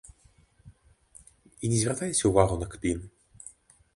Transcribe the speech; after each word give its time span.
І 1.67 1.71
не 1.73 1.77
звяртайце 1.83 2.23
ўвагу 2.31 2.55
на 2.61 2.67
кпіны. 2.75 3.05